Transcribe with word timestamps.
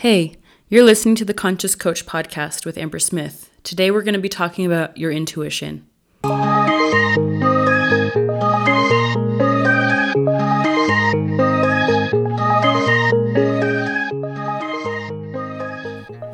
Hey, 0.00 0.36
you're 0.70 0.82
listening 0.82 1.14
to 1.16 1.26
the 1.26 1.34
Conscious 1.34 1.74
Coach 1.74 2.06
podcast 2.06 2.64
with 2.64 2.78
Amber 2.78 2.98
Smith. 2.98 3.50
Today 3.62 3.90
we're 3.90 4.00
going 4.00 4.14
to 4.14 4.18
be 4.18 4.30
talking 4.30 4.64
about 4.64 4.96
your 4.96 5.12
intuition. 5.12 5.86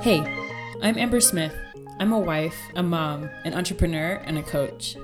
Hey, 0.01 0.23
I'm 0.81 0.97
Amber 0.97 1.21
Smith. 1.21 1.53
I'm 1.99 2.13
a 2.13 2.21
wife, 2.21 2.57
a 2.77 2.85
mom, 2.85 3.29
an 3.45 3.53
entrepreneur, 3.53 4.23
and 4.27 4.39
a 4.39 4.45
coach. 4.45 4.97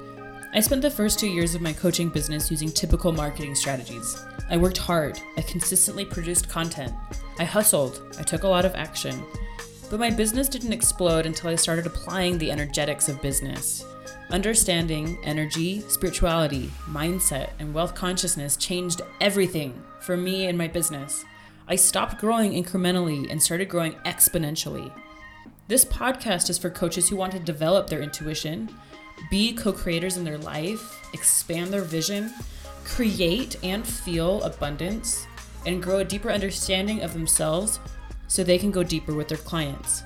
I 0.54 0.60
spent 0.60 0.82
the 0.82 0.90
first 0.90 1.18
two 1.18 1.28
years 1.28 1.54
of 1.54 1.62
my 1.62 1.72
coaching 1.72 2.10
business 2.10 2.50
using 2.50 2.70
typical 2.70 3.10
marketing 3.10 3.54
strategies. 3.54 4.22
I 4.50 4.58
worked 4.58 4.76
hard, 4.76 5.18
I 5.38 5.40
consistently 5.40 6.04
produced 6.04 6.50
content, 6.50 6.92
I 7.38 7.44
hustled, 7.44 8.02
I 8.18 8.22
took 8.22 8.42
a 8.42 8.48
lot 8.48 8.66
of 8.66 8.74
action. 8.74 9.24
But 9.88 9.98
my 9.98 10.10
business 10.10 10.50
didn't 10.50 10.74
explode 10.74 11.24
until 11.24 11.48
I 11.48 11.54
started 11.54 11.86
applying 11.86 12.36
the 12.36 12.50
energetics 12.50 13.08
of 13.08 13.22
business. 13.22 13.82
Understanding 14.28 15.16
energy, 15.24 15.80
spirituality, 15.88 16.70
mindset, 16.86 17.52
and 17.58 17.72
wealth 17.72 17.94
consciousness 17.94 18.58
changed 18.58 19.00
everything 19.22 19.82
for 20.00 20.18
me 20.18 20.48
and 20.48 20.58
my 20.58 20.68
business. 20.68 21.24
I 21.66 21.76
stopped 21.76 22.20
growing 22.20 22.52
incrementally 22.52 23.30
and 23.30 23.42
started 23.42 23.70
growing 23.70 23.94
exponentially. 24.04 24.92
This 25.68 25.86
podcast 25.86 26.50
is 26.50 26.58
for 26.58 26.68
coaches 26.68 27.08
who 27.08 27.16
want 27.16 27.32
to 27.32 27.38
develop 27.38 27.88
their 27.88 28.02
intuition, 28.02 28.68
be 29.30 29.52
co 29.52 29.72
creators 29.72 30.16
in 30.16 30.24
their 30.24 30.38
life, 30.38 31.08
expand 31.12 31.72
their 31.72 31.82
vision, 31.82 32.32
create 32.84 33.56
and 33.62 33.86
feel 33.86 34.42
abundance, 34.42 35.26
and 35.66 35.82
grow 35.82 35.98
a 35.98 36.04
deeper 36.04 36.30
understanding 36.30 37.02
of 37.02 37.12
themselves 37.12 37.80
so 38.28 38.42
they 38.42 38.58
can 38.58 38.70
go 38.70 38.82
deeper 38.82 39.14
with 39.14 39.28
their 39.28 39.38
clients. 39.38 40.02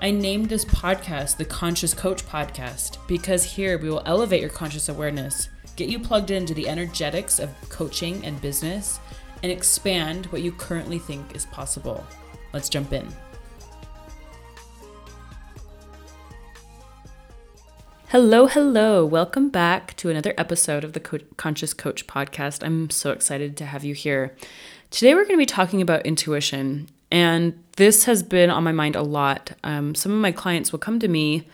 I 0.00 0.10
named 0.10 0.48
this 0.48 0.64
podcast 0.64 1.36
the 1.36 1.44
Conscious 1.44 1.92
Coach 1.92 2.24
Podcast 2.24 2.98
because 3.08 3.42
here 3.42 3.78
we 3.78 3.90
will 3.90 4.02
elevate 4.06 4.40
your 4.40 4.50
conscious 4.50 4.88
awareness, 4.88 5.48
get 5.76 5.88
you 5.88 5.98
plugged 5.98 6.30
into 6.30 6.54
the 6.54 6.68
energetics 6.68 7.38
of 7.38 7.50
coaching 7.68 8.24
and 8.24 8.40
business, 8.40 9.00
and 9.42 9.50
expand 9.50 10.26
what 10.26 10.42
you 10.42 10.52
currently 10.52 10.98
think 10.98 11.34
is 11.34 11.46
possible. 11.46 12.06
Let's 12.52 12.68
jump 12.68 12.92
in. 12.92 13.08
Hello, 18.10 18.46
hello. 18.46 19.04
Welcome 19.04 19.50
back 19.50 19.94
to 19.98 20.08
another 20.08 20.32
episode 20.38 20.82
of 20.82 20.94
the 20.94 21.00
Co- 21.00 21.18
Conscious 21.36 21.74
Coach 21.74 22.06
podcast. 22.06 22.64
I'm 22.64 22.88
so 22.88 23.12
excited 23.12 23.54
to 23.58 23.66
have 23.66 23.84
you 23.84 23.92
here. 23.92 24.34
Today, 24.90 25.14
we're 25.14 25.24
going 25.24 25.34
to 25.34 25.42
be 25.42 25.44
talking 25.44 25.82
about 25.82 26.06
intuition, 26.06 26.88
and 27.10 27.62
this 27.76 28.04
has 28.04 28.22
been 28.22 28.48
on 28.48 28.64
my 28.64 28.72
mind 28.72 28.96
a 28.96 29.02
lot. 29.02 29.52
Um, 29.62 29.94
some 29.94 30.10
of 30.10 30.20
my 30.22 30.32
clients 30.32 30.72
will 30.72 30.78
come 30.78 30.98
to 31.00 31.06
me 31.06 31.48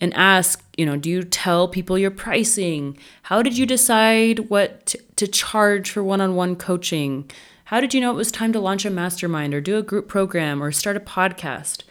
and 0.00 0.14
ask, 0.14 0.64
you 0.74 0.86
know, 0.86 0.96
do 0.96 1.10
you 1.10 1.22
tell 1.22 1.68
people 1.68 1.98
your 1.98 2.10
pricing? 2.10 2.96
How 3.24 3.42
did 3.42 3.58
you 3.58 3.66
decide 3.66 4.48
what 4.48 4.86
to, 4.86 4.98
to 5.16 5.28
charge 5.28 5.90
for 5.90 6.02
one 6.02 6.22
on 6.22 6.34
one 6.34 6.56
coaching? 6.56 7.30
How 7.64 7.78
did 7.78 7.92
you 7.92 8.00
know 8.00 8.10
it 8.10 8.16
was 8.16 8.32
time 8.32 8.54
to 8.54 8.58
launch 8.58 8.86
a 8.86 8.90
mastermind 8.90 9.52
or 9.52 9.60
do 9.60 9.76
a 9.76 9.82
group 9.82 10.08
program 10.08 10.62
or 10.62 10.72
start 10.72 10.96
a 10.96 11.00
podcast? 11.00 11.82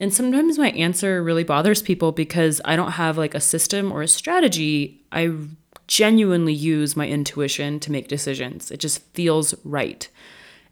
And 0.00 0.12
sometimes 0.12 0.58
my 0.58 0.70
answer 0.70 1.22
really 1.22 1.44
bothers 1.44 1.82
people 1.82 2.10
because 2.10 2.60
I 2.64 2.74
don't 2.74 2.92
have 2.92 3.18
like 3.18 3.34
a 3.34 3.40
system 3.40 3.92
or 3.92 4.00
a 4.02 4.08
strategy. 4.08 5.04
I 5.12 5.34
genuinely 5.86 6.54
use 6.54 6.96
my 6.96 7.06
intuition 7.06 7.78
to 7.80 7.92
make 7.92 8.08
decisions. 8.08 8.70
It 8.70 8.80
just 8.80 9.02
feels 9.12 9.54
right. 9.62 10.08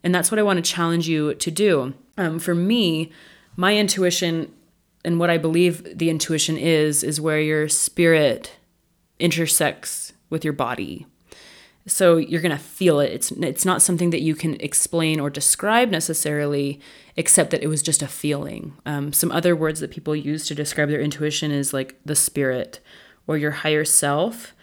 And 0.02 0.14
that's 0.14 0.30
what 0.30 0.38
I 0.38 0.42
want 0.42 0.64
to 0.64 0.72
challenge 0.72 1.08
you 1.08 1.34
to 1.34 1.50
do. 1.50 1.92
Um, 2.16 2.38
for 2.38 2.54
me, 2.54 3.12
my 3.54 3.76
intuition 3.76 4.50
and 5.04 5.18
what 5.18 5.30
I 5.30 5.38
believe 5.38 5.98
the 5.98 6.10
intuition 6.10 6.56
is, 6.56 7.04
is 7.04 7.20
where 7.20 7.40
your 7.40 7.68
spirit 7.68 8.56
intersects 9.18 10.12
with 10.30 10.44
your 10.44 10.52
body. 10.52 11.06
So 11.88 12.16
you're 12.16 12.40
going 12.42 12.56
to 12.56 12.62
feel 12.62 13.00
it. 13.00 13.12
It's 13.12 13.30
it's 13.32 13.64
not 13.64 13.82
something 13.82 14.10
that 14.10 14.20
you 14.20 14.34
can 14.34 14.54
explain 14.60 15.18
or 15.18 15.30
describe 15.30 15.90
necessarily, 15.90 16.80
except 17.16 17.50
that 17.50 17.62
it 17.62 17.68
was 17.68 17.82
just 17.82 18.02
a 18.02 18.08
feeling. 18.08 18.76
Um, 18.86 19.12
some 19.12 19.32
other 19.32 19.56
words 19.56 19.80
that 19.80 19.90
people 19.90 20.14
use 20.14 20.46
to 20.46 20.54
describe 20.54 20.90
their 20.90 21.00
intuition 21.00 21.50
is 21.50 21.72
like 21.72 21.98
the 22.04 22.14
spirit, 22.14 22.80
or 23.26 23.38
your 23.38 23.50
higher 23.50 23.84
self, 23.84 24.54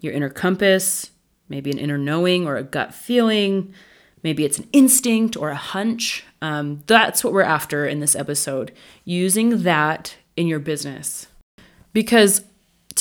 your 0.00 0.12
inner 0.12 0.28
compass, 0.30 1.10
maybe 1.48 1.70
an 1.70 1.78
inner 1.78 1.98
knowing 1.98 2.46
or 2.46 2.56
a 2.56 2.62
gut 2.62 2.94
feeling. 2.94 3.72
Maybe 4.22 4.44
it's 4.44 4.58
an 4.58 4.68
instinct 4.72 5.36
or 5.36 5.50
a 5.50 5.54
hunch. 5.56 6.24
Um, 6.40 6.82
that's 6.86 7.22
what 7.22 7.32
we're 7.32 7.42
after 7.42 7.86
in 7.86 8.00
this 8.00 8.16
episode, 8.16 8.72
using 9.04 9.62
that 9.64 10.16
in 10.36 10.46
your 10.46 10.60
business. 10.60 11.26
Because 11.92 12.42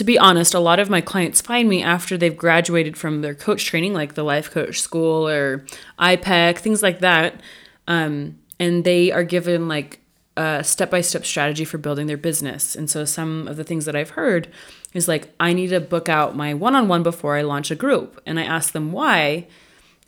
to 0.03 0.05
be 0.05 0.19
honest, 0.19 0.53
a 0.53 0.59
lot 0.59 0.79
of 0.79 0.89
my 0.89 0.99
clients 0.99 1.39
find 1.39 1.69
me 1.69 1.81
after 1.81 2.17
they've 2.17 2.35
graduated 2.35 2.97
from 2.97 3.21
their 3.21 3.33
coach 3.33 3.63
training, 3.63 3.93
like 3.93 4.15
the 4.15 4.23
Life 4.23 4.51
Coach 4.51 4.81
School 4.81 5.25
or 5.25 5.65
IPEC, 5.97 6.57
things 6.57 6.83
like 6.83 6.99
that. 6.99 7.39
Um, 7.87 8.37
and 8.59 8.83
they 8.83 9.13
are 9.13 9.23
given 9.23 9.69
like 9.69 10.01
a 10.35 10.61
step 10.61 10.91
by 10.91 10.99
step 10.99 11.25
strategy 11.25 11.63
for 11.63 11.77
building 11.77 12.07
their 12.07 12.17
business. 12.17 12.75
And 12.75 12.89
so 12.89 13.05
some 13.05 13.47
of 13.47 13.55
the 13.55 13.63
things 13.63 13.85
that 13.85 13.95
I've 13.95 14.09
heard 14.09 14.49
is 14.93 15.07
like, 15.07 15.33
I 15.39 15.53
need 15.53 15.67
to 15.67 15.79
book 15.79 16.09
out 16.09 16.35
my 16.35 16.53
one 16.53 16.75
on 16.75 16.89
one 16.89 17.01
before 17.03 17.37
I 17.37 17.41
launch 17.41 17.71
a 17.71 17.75
group. 17.75 18.21
And 18.25 18.37
I 18.37 18.43
ask 18.43 18.73
them 18.73 18.91
why. 18.91 19.47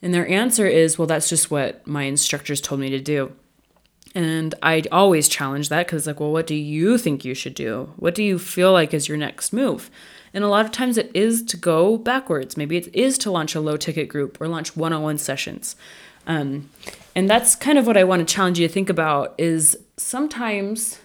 And 0.02 0.14
their 0.14 0.28
answer 0.28 0.68
is, 0.68 0.98
well, 0.98 1.08
that's 1.08 1.30
just 1.30 1.50
what 1.50 1.88
my 1.88 2.04
instructors 2.04 2.60
told 2.60 2.82
me 2.82 2.90
to 2.90 3.00
do. 3.00 3.32
And 4.16 4.56
I 4.64 4.84
always 4.94 5.28
challenge 5.28 5.68
that 5.70 5.86
because, 5.86 6.08
like, 6.08 6.22
well, 6.22 6.32
what 6.32 6.48
do 6.48 6.56
you 6.56 6.98
think 6.98 7.26
you 7.26 7.34
should 7.34 7.54
do? 7.54 7.94
What 7.98 8.16
do 8.16 8.24
you 8.24 8.40
feel 8.40 8.72
like 8.72 8.94
is 8.94 9.10
your 9.10 9.18
next 9.18 9.52
move? 9.52 9.92
And 10.34 10.44
a 10.44 10.48
lot 10.48 10.66
of 10.66 10.72
times 10.72 10.98
it 10.98 11.12
is 11.14 11.44
to 11.44 11.58
go 11.58 11.98
backwards. 11.98 12.56
Maybe 12.56 12.78
it 12.78 12.94
is 12.96 13.18
to 13.20 13.32
launch 13.32 13.56
a 13.56 13.60
low 13.60 13.76
ticket 13.76 14.08
group 14.08 14.40
or 14.40 14.48
launch 14.48 14.76
one 14.76 14.94
on 14.94 15.02
one 15.02 15.18
sessions. 15.18 15.76
Um, 16.28 16.70
and 17.14 17.30
that's 17.30 17.56
kind 17.56 17.78
of 17.78 17.86
what 17.86 17.98
I 17.98 18.06
want 18.06 18.28
to 18.28 18.34
challenge 18.34 18.58
you 18.58 18.68
to 18.68 18.74
think 18.74 18.90
about 18.90 19.36
is 19.38 19.78
sometimes 19.98 21.00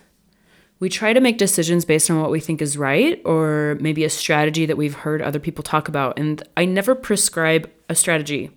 we 0.79 0.89
try 0.89 1.13
to 1.13 1.21
make 1.21 1.37
decisions 1.37 1.85
based 1.85 2.11
on 2.11 2.21
what 2.21 2.31
we 2.31 2.41
think 2.41 2.63
is 2.63 2.79
right 2.79 3.21
or 3.25 3.77
maybe 3.81 4.03
a 4.05 4.11
strategy 4.11 4.67
that 4.67 4.77
we've 4.77 4.95
heard 4.95 5.21
other 5.21 5.39
people 5.39 5.63
talk 5.63 5.89
about. 5.89 6.19
And 6.19 6.43
I 6.57 6.65
never 6.65 6.95
prescribe 6.95 7.71
a 7.89 7.95
strategy. 7.95 8.51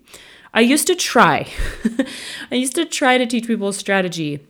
I 0.53 0.61
used 0.61 0.87
to 0.87 0.95
try. 0.95 1.47
I 2.51 2.55
used 2.55 2.75
to 2.75 2.85
try 2.85 3.17
to 3.17 3.25
teach 3.25 3.47
people 3.47 3.73
strategy. 3.73 4.45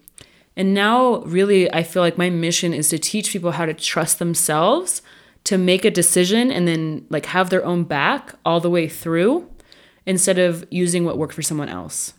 And 0.55 0.73
now, 0.73 1.21
really, 1.21 1.71
I 1.73 1.83
feel 1.83 2.01
like 2.01 2.17
my 2.17 2.29
mission 2.29 2.73
is 2.73 2.89
to 2.89 2.99
teach 2.99 3.31
people 3.31 3.51
how 3.51 3.65
to 3.65 3.73
trust 3.73 4.19
themselves 4.19 5.01
to 5.45 5.57
make 5.57 5.83
a 5.83 5.91
decision 5.91 6.51
and 6.51 6.67
then 6.67 7.05
like 7.09 7.27
have 7.27 7.49
their 7.49 7.65
own 7.65 7.83
back 7.83 8.35
all 8.45 8.59
the 8.59 8.69
way 8.69 8.87
through 8.87 9.49
instead 10.05 10.39
of 10.39 10.65
using 10.69 11.05
what 11.05 11.17
worked 11.17 11.33
for 11.33 11.41
someone 11.41 11.69
else. 11.69 12.13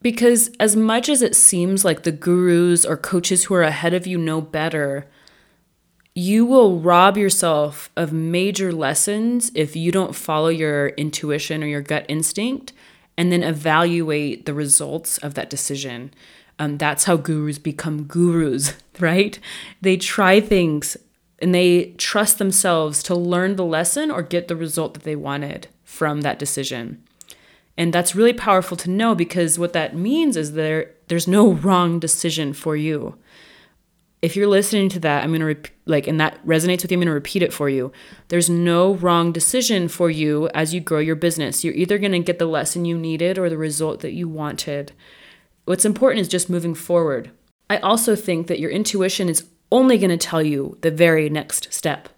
Because 0.00 0.50
as 0.60 0.76
much 0.76 1.08
as 1.08 1.22
it 1.22 1.34
seems 1.34 1.84
like 1.84 2.02
the 2.02 2.12
gurus 2.12 2.84
or 2.84 2.96
coaches 2.96 3.44
who 3.44 3.54
are 3.54 3.62
ahead 3.62 3.94
of 3.94 4.06
you 4.06 4.16
know 4.16 4.40
better, 4.40 5.08
you 6.14 6.46
will 6.46 6.78
rob 6.78 7.16
yourself 7.16 7.90
of 7.96 8.12
major 8.12 8.72
lessons 8.72 9.50
if 9.54 9.74
you 9.74 9.90
don't 9.90 10.14
follow 10.14 10.48
your 10.48 10.88
intuition 10.90 11.62
or 11.62 11.66
your 11.66 11.82
gut 11.82 12.04
instinct 12.08 12.72
and 13.18 13.32
then 13.32 13.42
evaluate 13.42 14.46
the 14.46 14.54
results 14.54 15.18
of 15.18 15.34
that 15.34 15.50
decision. 15.50 16.14
Um, 16.60 16.78
that's 16.78 17.04
how 17.04 17.16
gurus 17.16 17.58
become 17.58 18.04
gurus, 18.04 18.74
right? 19.00 19.38
They 19.82 19.96
try 19.96 20.40
things 20.40 20.96
and 21.40 21.54
they 21.54 21.94
trust 21.98 22.38
themselves 22.38 23.02
to 23.04 23.14
learn 23.14 23.56
the 23.56 23.64
lesson 23.64 24.10
or 24.10 24.22
get 24.22 24.48
the 24.48 24.56
result 24.56 24.94
that 24.94 25.02
they 25.02 25.16
wanted 25.16 25.66
from 25.84 26.20
that 26.22 26.38
decision. 26.38 27.02
And 27.76 27.92
that's 27.92 28.14
really 28.14 28.32
powerful 28.32 28.76
to 28.78 28.90
know 28.90 29.14
because 29.14 29.58
what 29.58 29.72
that 29.72 29.94
means 29.94 30.36
is 30.36 30.52
there 30.52 30.92
there's 31.08 31.28
no 31.28 31.52
wrong 31.52 31.98
decision 31.98 32.52
for 32.52 32.76
you 32.76 33.16
if 34.20 34.34
you're 34.34 34.48
listening 34.48 34.88
to 34.90 35.00
that, 35.00 35.22
I'm 35.22 35.30
going 35.30 35.40
to 35.40 35.46
rep- 35.46 35.68
like, 35.86 36.06
and 36.06 36.20
that 36.20 36.44
resonates 36.44 36.82
with 36.82 36.90
you, 36.90 36.96
I'm 36.96 37.00
going 37.00 37.06
to 37.06 37.12
repeat 37.12 37.42
it 37.42 37.52
for 37.52 37.68
you. 37.68 37.92
There's 38.28 38.50
no 38.50 38.94
wrong 38.94 39.32
decision 39.32 39.88
for 39.88 40.10
you 40.10 40.48
as 40.54 40.74
you 40.74 40.80
grow 40.80 40.98
your 40.98 41.16
business. 41.16 41.62
You're 41.62 41.74
either 41.74 41.98
going 41.98 42.12
to 42.12 42.18
get 42.18 42.38
the 42.38 42.46
lesson 42.46 42.84
you 42.84 42.98
needed 42.98 43.38
or 43.38 43.48
the 43.48 43.58
result 43.58 44.00
that 44.00 44.12
you 44.12 44.28
wanted. 44.28 44.92
What's 45.66 45.84
important 45.84 46.20
is 46.20 46.28
just 46.28 46.50
moving 46.50 46.74
forward. 46.74 47.30
I 47.70 47.76
also 47.78 48.16
think 48.16 48.46
that 48.48 48.58
your 48.58 48.70
intuition 48.70 49.28
is 49.28 49.46
only 49.70 49.98
going 49.98 50.10
to 50.10 50.16
tell 50.16 50.42
you 50.42 50.78
the 50.80 50.90
very 50.90 51.28
next 51.28 51.72
step. 51.72 52.08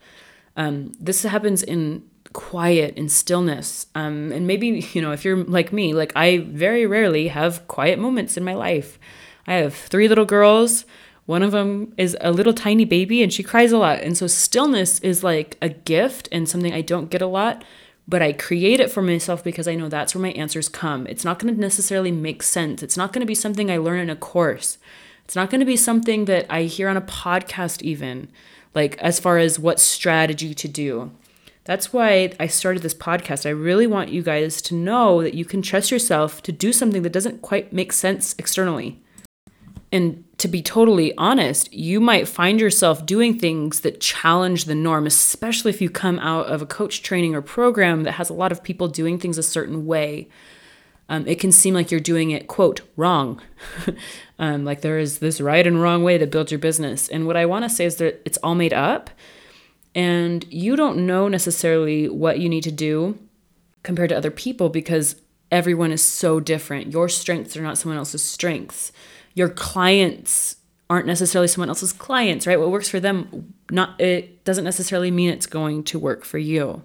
Um, 0.57 0.93
this 1.01 1.23
happens 1.23 1.63
in 1.63 2.05
quiet 2.33 2.95
and 2.97 3.11
stillness. 3.11 3.87
Um, 3.95 4.33
and 4.33 4.47
maybe, 4.47 4.89
you 4.93 5.03
know, 5.03 5.13
if 5.13 5.25
you're 5.25 5.45
like 5.45 5.73
me, 5.73 5.93
like 5.93 6.13
I 6.17 6.39
very 6.39 6.87
rarely 6.87 7.29
have 7.29 7.67
quiet 7.69 7.99
moments 7.99 8.37
in 8.37 8.45
my 8.45 8.55
life. 8.55 8.99
I 9.47 9.55
have 9.55 9.75
three 9.75 10.09
little 10.09 10.25
girls. 10.25 10.85
One 11.31 11.45
of 11.45 11.53
them 11.53 11.95
is 11.97 12.17
a 12.21 12.33
little 12.33 12.53
tiny 12.53 12.85
baby 12.85 13.23
and 13.23 13.33
she 13.33 13.45
cries 13.45 13.71
a 13.71 13.79
lot. 13.79 14.01
And 14.01 14.17
so 14.17 14.27
stillness 14.27 14.99
is 14.99 15.23
like 15.23 15.57
a 15.63 15.69
gift 15.69 16.29
and 16.33 16.49
something 16.49 16.73
I 16.73 16.81
don't 16.81 17.09
get 17.09 17.23
a 17.23 17.27
lot, 17.29 17.63
but 18.09 18.21
I 18.21 18.33
create 18.33 18.81
it 18.81 18.91
for 18.91 19.01
myself 19.01 19.45
because 19.45 19.69
I 19.69 19.77
know 19.77 19.89
that's 19.89 20.13
where 20.13 20.23
my 20.23 20.33
answers 20.33 20.69
come. 20.69 21.07
It's 21.07 21.25
not 21.25 21.39
going 21.39 21.55
to 21.55 21.61
necessarily 21.61 22.11
make 22.11 22.43
sense. 22.43 22.83
It's 22.83 22.97
not 22.97 23.13
going 23.13 23.21
to 23.21 23.29
be 23.29 23.37
something 23.37 23.71
I 23.71 23.77
learn 23.77 24.01
in 24.01 24.11
a 24.11 24.17
course. 24.17 24.79
It's 25.25 25.37
not 25.37 25.51
going 25.51 25.61
to 25.61 25.65
be 25.65 25.77
something 25.77 26.25
that 26.25 26.47
I 26.51 26.65
hear 26.65 26.89
on 26.89 26.97
a 26.97 27.01
podcast, 27.01 27.81
even 27.83 28.29
like 28.75 28.99
as 28.99 29.21
far 29.21 29.39
as 29.39 29.57
what 29.57 29.79
strategy 29.79 30.53
to 30.53 30.67
do. 30.67 31.13
That's 31.63 31.93
why 31.93 32.33
I 32.41 32.49
started 32.49 32.83
this 32.83 32.93
podcast. 32.93 33.47
I 33.47 33.51
really 33.51 33.87
want 33.87 34.11
you 34.11 34.25
guys 34.25 34.61
to 34.63 34.75
know 34.75 35.23
that 35.23 35.35
you 35.35 35.45
can 35.45 35.63
trust 35.63 35.93
yourself 35.93 36.43
to 36.43 36.51
do 36.51 36.73
something 36.73 37.03
that 37.03 37.13
doesn't 37.13 37.41
quite 37.41 37.73
make 37.73 37.93
sense 37.93 38.35
externally. 38.37 39.01
And 39.93 40.25
to 40.41 40.49
be 40.49 40.63
totally 40.63 41.15
honest, 41.19 41.71
you 41.71 42.01
might 42.01 42.27
find 42.27 42.61
yourself 42.61 43.05
doing 43.05 43.39
things 43.39 43.81
that 43.81 44.01
challenge 44.01 44.65
the 44.65 44.75
norm, 44.75 45.07
especially 45.07 45.69
if 45.69 45.83
you 45.83 45.91
come 45.91 46.19
out 46.19 46.47
of 46.47 46.63
a 46.63 46.67
coach 46.67 47.03
training 47.03 47.35
or 47.35 47.43
program 47.43 48.05
that 48.05 48.13
has 48.13 48.31
a 48.31 48.35
lot 48.35 48.51
of 48.51 48.63
people 48.63 48.89
doing 48.89 49.19
things 49.19 49.37
a 49.37 49.43
certain 49.43 49.85
way. 49.85 50.29
Um, 51.11 51.27
it 51.27 51.41
can 51.41 51.53
seem 51.53 51.75
like 51.75 51.91
you're 51.91 52.01
doing 52.01 52.31
it, 52.31 52.49
quote, 52.49 52.81
wrong. 52.97 53.43
um, 54.39 54.65
like 54.65 54.81
there 54.81 54.99
is 54.99 55.19
this 55.19 55.43
right 55.43 55.67
and 55.67 55.83
wrong 55.83 56.03
way 56.03 56.17
to 56.17 56.27
build 56.27 56.51
your 56.51 56.59
business. 56.59 57.07
And 57.09 57.27
what 57.27 57.37
I 57.37 57.45
want 57.45 57.67
to 57.67 57.69
say 57.69 57.85
is 57.85 57.97
that 57.97 58.23
it's 58.25 58.39
all 58.39 58.55
made 58.55 58.73
up, 58.73 59.11
and 59.95 60.51
you 60.51 60.75
don't 60.75 61.05
know 61.05 61.29
necessarily 61.29 62.09
what 62.09 62.39
you 62.39 62.49
need 62.49 62.63
to 62.63 62.73
do 62.73 63.19
compared 63.83 64.09
to 64.09 64.17
other 64.17 64.31
people 64.31 64.71
because 64.71 65.17
everyone 65.51 65.93
is 65.93 66.03
so 66.03 66.41
different. 66.41 66.93
Your 66.93 67.11
strengths 67.11 67.59
are 67.59 67.63
not 67.63 67.77
someone 67.77 67.99
else's 67.99 68.23
strengths 68.23 68.91
your 69.41 69.49
clients 69.49 70.57
aren't 70.91 71.07
necessarily 71.07 71.49
someone 71.49 71.71
else's 71.71 71.95
clients, 71.95 72.47
right? 72.47 72.61
What 72.61 72.71
works 72.71 72.91
for 72.91 73.01
them 73.01 73.55
not 73.71 73.99
it 73.99 74.45
doesn't 74.45 74.65
necessarily 74.65 75.11
mean 75.11 75.31
it's 75.31 75.47
going 75.47 75.83
to 75.85 75.99
work 75.99 76.27
for 76.27 76.37
you. 76.37 76.83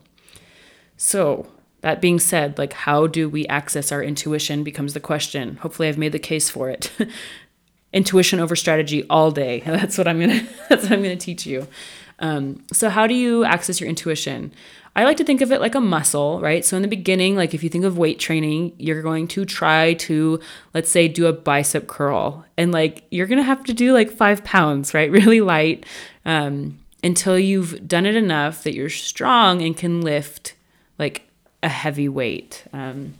So, 0.95 1.51
that 1.81 1.99
being 1.99 2.17
said, 2.17 2.57
like 2.57 2.71
how 2.71 3.07
do 3.07 3.27
we 3.27 3.45
access 3.47 3.91
our 3.91 4.01
intuition 4.01 4.63
becomes 4.63 4.93
the 4.93 5.01
question. 5.01 5.57
Hopefully 5.57 5.89
I've 5.89 5.97
made 5.97 6.13
the 6.13 6.27
case 6.31 6.49
for 6.49 6.69
it. 6.69 6.89
intuition 7.93 8.39
over 8.39 8.55
strategy 8.55 9.05
all 9.09 9.31
day. 9.31 9.59
That's 9.65 9.97
what 9.97 10.07
I'm 10.07 10.19
going 10.19 10.29
to 10.39 10.45
that's 10.69 10.83
what 10.83 10.93
I'm 10.93 11.03
going 11.03 11.17
to 11.17 11.25
teach 11.25 11.45
you. 11.45 11.67
Um, 12.19 12.63
so 12.71 12.89
how 12.89 13.05
do 13.05 13.13
you 13.13 13.43
access 13.43 13.81
your 13.81 13.89
intuition? 13.89 14.53
I 14.95 15.03
like 15.03 15.17
to 15.17 15.25
think 15.25 15.41
of 15.41 15.51
it 15.51 15.59
like 15.59 15.75
a 15.75 15.81
muscle, 15.81 16.39
right? 16.39 16.63
So 16.63 16.77
in 16.77 16.81
the 16.81 16.87
beginning, 16.87 17.35
like 17.35 17.53
if 17.53 17.63
you 17.63 17.69
think 17.69 17.83
of 17.83 17.97
weight 17.97 18.17
training, 18.17 18.73
you're 18.77 19.01
going 19.01 19.27
to 19.29 19.43
try 19.43 19.93
to, 19.95 20.39
let's 20.73 20.89
say, 20.89 21.09
do 21.09 21.27
a 21.27 21.33
bicep 21.33 21.87
curl, 21.87 22.45
and 22.57 22.71
like 22.71 23.03
you're 23.11 23.27
gonna 23.27 23.43
have 23.43 23.63
to 23.65 23.73
do 23.73 23.93
like 23.93 24.09
five 24.09 24.43
pounds, 24.43 24.93
right? 24.93 25.11
Really 25.15 25.41
light, 25.41 25.85
um, 26.25 26.77
until 27.03 27.39
you've 27.39 27.87
done 27.87 28.05
it 28.05 28.15
enough 28.15 28.63
that 28.63 28.73
you're 28.73 28.89
strong 28.89 29.61
and 29.61 29.75
can 29.75 30.01
lift 30.01 30.55
like 30.99 31.29
a 31.63 31.69
heavy 31.69 32.09
weight. 32.09 32.63
Um, 32.73 33.15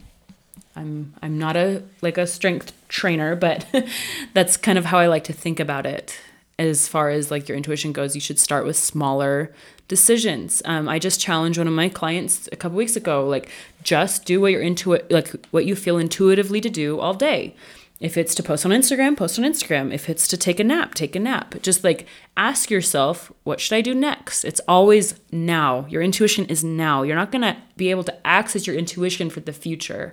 I'm 0.74 1.14
I'm 1.22 1.38
not 1.38 1.56
a 1.56 1.82
like 2.02 2.16
a 2.18 2.26
strength 2.26 2.72
trainer, 2.88 3.36
but 3.36 3.66
that's 4.34 4.56
kind 4.56 4.78
of 4.78 4.86
how 4.86 4.98
I 4.98 5.06
like 5.08 5.24
to 5.24 5.32
think 5.32 5.60
about 5.60 5.86
it 5.86 6.18
as 6.58 6.88
far 6.88 7.10
as 7.10 7.30
like 7.30 7.48
your 7.48 7.56
intuition 7.56 7.92
goes, 7.92 8.14
you 8.14 8.20
should 8.20 8.38
start 8.38 8.64
with 8.64 8.76
smaller 8.76 9.52
decisions. 9.88 10.62
Um, 10.64 10.88
I 10.88 10.98
just 10.98 11.20
challenged 11.20 11.58
one 11.58 11.68
of 11.68 11.74
my 11.74 11.88
clients 11.88 12.48
a 12.52 12.56
couple 12.56 12.76
weeks 12.76 12.96
ago, 12.96 13.26
like 13.26 13.48
just 13.82 14.24
do 14.24 14.40
what 14.40 14.52
you're 14.52 14.62
into 14.62 14.98
like 15.10 15.32
what 15.50 15.66
you 15.66 15.76
feel 15.76 15.98
intuitively 15.98 16.60
to 16.60 16.70
do 16.70 16.98
all 16.98 17.14
day. 17.14 17.54
If 17.98 18.18
it's 18.18 18.34
to 18.34 18.42
post 18.42 18.66
on 18.66 18.72
Instagram, 18.72 19.16
post 19.16 19.38
on 19.38 19.44
Instagram. 19.44 19.92
If 19.92 20.10
it's 20.10 20.28
to 20.28 20.36
take 20.36 20.60
a 20.60 20.64
nap, 20.64 20.94
take 20.94 21.16
a 21.16 21.20
nap. 21.20 21.54
Just 21.62 21.82
like 21.82 22.06
ask 22.36 22.70
yourself, 22.70 23.32
what 23.44 23.58
should 23.58 23.74
I 23.74 23.80
do 23.80 23.94
next? 23.94 24.44
It's 24.44 24.60
always 24.68 25.18
now. 25.32 25.86
Your 25.88 26.02
intuition 26.02 26.44
is 26.46 26.62
now. 26.62 27.02
You're 27.02 27.16
not 27.16 27.32
going 27.32 27.42
to 27.42 27.56
be 27.76 27.90
able 27.90 28.04
to 28.04 28.26
access 28.26 28.66
your 28.66 28.76
intuition 28.76 29.30
for 29.30 29.40
the 29.40 29.52
future. 29.52 30.12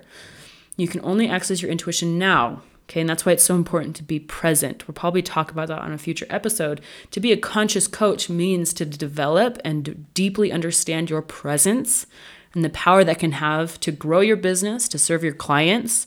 You 0.78 0.88
can 0.88 1.02
only 1.04 1.28
access 1.28 1.60
your 1.60 1.70
intuition 1.70 2.18
now. 2.18 2.62
Okay, 2.88 3.00
and 3.00 3.08
that's 3.08 3.24
why 3.24 3.32
it's 3.32 3.44
so 3.44 3.54
important 3.54 3.96
to 3.96 4.02
be 4.02 4.20
present. 4.20 4.86
We'll 4.86 4.94
probably 4.94 5.22
talk 5.22 5.50
about 5.50 5.68
that 5.68 5.80
on 5.80 5.92
a 5.92 5.98
future 5.98 6.26
episode. 6.28 6.82
To 7.12 7.20
be 7.20 7.32
a 7.32 7.36
conscious 7.36 7.88
coach 7.88 8.28
means 8.28 8.74
to 8.74 8.84
develop 8.84 9.58
and 9.64 10.12
deeply 10.12 10.52
understand 10.52 11.08
your 11.08 11.22
presence 11.22 12.06
and 12.52 12.62
the 12.62 12.70
power 12.70 13.02
that 13.02 13.18
can 13.18 13.32
have 13.32 13.80
to 13.80 13.90
grow 13.90 14.20
your 14.20 14.36
business, 14.36 14.86
to 14.88 14.98
serve 14.98 15.24
your 15.24 15.32
clients, 15.32 16.06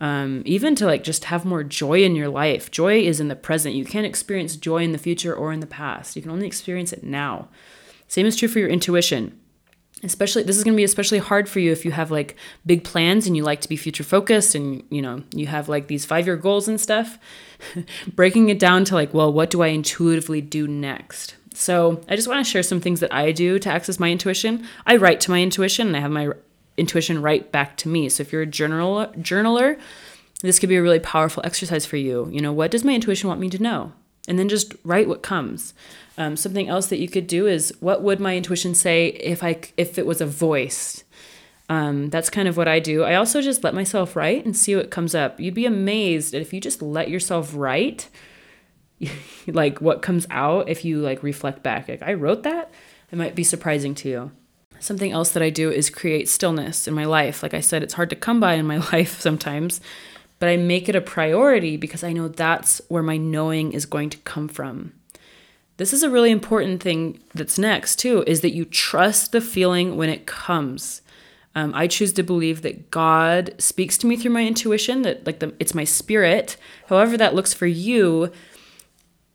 um, 0.00 0.42
even 0.44 0.74
to 0.74 0.84
like 0.84 1.04
just 1.04 1.26
have 1.26 1.44
more 1.44 1.62
joy 1.62 2.02
in 2.02 2.16
your 2.16 2.28
life. 2.28 2.70
Joy 2.70 3.00
is 3.00 3.20
in 3.20 3.28
the 3.28 3.36
present. 3.36 3.76
You 3.76 3.84
can't 3.84 4.04
experience 4.04 4.56
joy 4.56 4.82
in 4.82 4.92
the 4.92 4.98
future 4.98 5.34
or 5.34 5.52
in 5.52 5.60
the 5.60 5.66
past. 5.66 6.16
You 6.16 6.22
can 6.22 6.32
only 6.32 6.46
experience 6.46 6.92
it 6.92 7.04
now. 7.04 7.48
Same 8.08 8.26
is 8.26 8.36
true 8.36 8.48
for 8.48 8.58
your 8.58 8.68
intuition 8.68 9.38
especially 10.02 10.42
this 10.42 10.56
is 10.56 10.64
going 10.64 10.74
to 10.74 10.76
be 10.76 10.84
especially 10.84 11.18
hard 11.18 11.48
for 11.48 11.58
you 11.58 11.72
if 11.72 11.84
you 11.84 11.90
have 11.90 12.10
like 12.10 12.36
big 12.66 12.84
plans 12.84 13.26
and 13.26 13.36
you 13.36 13.42
like 13.42 13.60
to 13.62 13.68
be 13.68 13.76
future 13.76 14.04
focused 14.04 14.54
and 14.54 14.82
you 14.90 15.00
know 15.00 15.22
you 15.34 15.46
have 15.46 15.68
like 15.68 15.86
these 15.86 16.04
5 16.04 16.26
year 16.26 16.36
goals 16.36 16.68
and 16.68 16.80
stuff. 16.80 17.18
Breaking 18.14 18.48
it 18.50 18.58
down 18.58 18.84
to 18.86 18.94
like 18.94 19.14
well 19.14 19.32
what 19.32 19.50
do 19.50 19.62
i 19.62 19.68
intuitively 19.68 20.40
do 20.40 20.68
next? 20.68 21.36
So 21.54 22.02
i 22.08 22.16
just 22.16 22.28
want 22.28 22.44
to 22.44 22.50
share 22.50 22.62
some 22.62 22.80
things 22.80 23.00
that 23.00 23.12
i 23.12 23.32
do 23.32 23.58
to 23.58 23.70
access 23.70 23.98
my 23.98 24.10
intuition. 24.10 24.66
I 24.86 24.96
write 24.96 25.20
to 25.22 25.30
my 25.30 25.42
intuition 25.42 25.86
and 25.88 25.96
i 25.96 26.00
have 26.00 26.10
my 26.10 26.30
intuition 26.76 27.22
write 27.22 27.52
back 27.52 27.78
to 27.78 27.88
me. 27.88 28.10
So 28.10 28.20
if 28.20 28.32
you're 28.32 28.42
a 28.42 28.46
journal 28.46 29.06
journaler 29.18 29.78
this 30.42 30.58
could 30.58 30.68
be 30.68 30.76
a 30.76 30.82
really 30.82 31.00
powerful 31.00 31.42
exercise 31.46 31.86
for 31.86 31.96
you. 31.96 32.28
You 32.30 32.42
know 32.42 32.52
what 32.52 32.70
does 32.70 32.84
my 32.84 32.92
intuition 32.92 33.28
want 33.28 33.40
me 33.40 33.48
to 33.48 33.62
know 33.62 33.92
and 34.28 34.38
then 34.38 34.48
just 34.48 34.74
write 34.84 35.08
what 35.08 35.22
comes 35.22 35.74
um, 36.18 36.36
something 36.36 36.68
else 36.68 36.86
that 36.86 36.98
you 36.98 37.08
could 37.08 37.26
do 37.26 37.46
is 37.46 37.74
what 37.80 38.02
would 38.02 38.20
my 38.20 38.36
intuition 38.36 38.74
say 38.74 39.08
if 39.08 39.42
I 39.42 39.60
if 39.76 39.98
it 39.98 40.06
was 40.06 40.20
a 40.20 40.26
voice? 40.26 41.04
Um, 41.68 42.10
that's 42.10 42.30
kind 42.30 42.46
of 42.46 42.56
what 42.56 42.68
I 42.68 42.78
do. 42.78 43.02
I 43.02 43.16
also 43.16 43.42
just 43.42 43.64
let 43.64 43.74
myself 43.74 44.14
write 44.14 44.44
and 44.44 44.56
see 44.56 44.76
what 44.76 44.90
comes 44.90 45.14
up. 45.14 45.40
You'd 45.40 45.54
be 45.54 45.66
amazed 45.66 46.32
if 46.32 46.52
you 46.52 46.60
just 46.60 46.80
let 46.80 47.10
yourself 47.10 47.52
write, 47.54 48.08
like 49.46 49.80
what 49.80 50.00
comes 50.00 50.26
out 50.30 50.68
if 50.68 50.84
you 50.84 51.00
like 51.00 51.22
reflect 51.22 51.62
back. 51.62 51.88
Like 51.88 52.02
I 52.02 52.14
wrote 52.14 52.44
that, 52.44 52.70
it 53.10 53.16
might 53.18 53.34
be 53.34 53.44
surprising 53.44 53.94
to 53.96 54.08
you. 54.08 54.30
Something 54.78 55.10
else 55.10 55.32
that 55.32 55.42
I 55.42 55.50
do 55.50 55.70
is 55.70 55.90
create 55.90 56.28
stillness 56.28 56.86
in 56.86 56.94
my 56.94 57.04
life. 57.04 57.42
Like 57.42 57.54
I 57.54 57.60
said, 57.60 57.82
it's 57.82 57.94
hard 57.94 58.10
to 58.10 58.16
come 58.16 58.40
by 58.40 58.54
in 58.54 58.66
my 58.66 58.78
life 58.92 59.20
sometimes, 59.20 59.80
but 60.38 60.48
I 60.48 60.56
make 60.56 60.88
it 60.88 60.96
a 60.96 61.00
priority 61.00 61.76
because 61.76 62.04
I 62.04 62.12
know 62.12 62.28
that's 62.28 62.80
where 62.88 63.02
my 63.02 63.16
knowing 63.16 63.72
is 63.72 63.86
going 63.86 64.10
to 64.10 64.18
come 64.18 64.48
from. 64.48 64.92
This 65.78 65.92
is 65.92 66.02
a 66.02 66.10
really 66.10 66.30
important 66.30 66.82
thing 66.82 67.20
that's 67.34 67.58
next, 67.58 67.96
too, 67.96 68.24
is 68.26 68.40
that 68.40 68.54
you 68.54 68.64
trust 68.64 69.32
the 69.32 69.40
feeling 69.40 69.96
when 69.96 70.08
it 70.08 70.26
comes. 70.26 71.02
Um, 71.54 71.72
I 71.74 71.86
choose 71.86 72.12
to 72.14 72.22
believe 72.22 72.62
that 72.62 72.90
God 72.90 73.54
speaks 73.58 73.96
to 73.98 74.06
me 74.06 74.16
through 74.16 74.32
my 74.32 74.46
intuition, 74.46 75.02
that 75.02 75.26
like 75.26 75.38
the, 75.38 75.54
it's 75.58 75.74
my 75.74 75.84
spirit. 75.84 76.56
However, 76.88 77.16
that 77.16 77.34
looks 77.34 77.54
for 77.54 77.66
you, 77.66 78.30